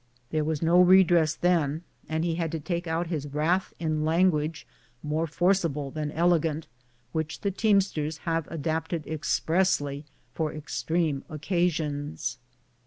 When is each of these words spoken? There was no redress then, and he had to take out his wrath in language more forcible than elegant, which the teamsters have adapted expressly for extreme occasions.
There 0.31 0.43
was 0.43 0.63
no 0.63 0.81
redress 0.81 1.35
then, 1.35 1.83
and 2.09 2.23
he 2.25 2.33
had 2.33 2.51
to 2.53 2.59
take 2.59 2.87
out 2.87 3.05
his 3.05 3.27
wrath 3.27 3.71
in 3.77 4.03
language 4.03 4.65
more 5.03 5.27
forcible 5.27 5.91
than 5.91 6.09
elegant, 6.13 6.65
which 7.11 7.41
the 7.41 7.51
teamsters 7.51 8.17
have 8.25 8.47
adapted 8.49 9.05
expressly 9.05 10.05
for 10.33 10.51
extreme 10.51 11.23
occasions. 11.29 12.39